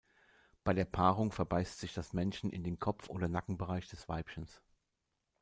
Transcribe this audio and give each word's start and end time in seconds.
Bei 0.63 0.73
der 0.73 0.85
Paarung 0.85 1.31
verbeißt 1.31 1.77
sich 1.79 1.93
das 1.93 2.11
Männchen 2.13 2.49
in 2.49 2.63
den 2.63 2.79
Kopf- 2.79 3.07
oder 3.11 3.27
Nackenbereich 3.29 3.87
des 3.87 4.09
Weibchens. 4.09 4.59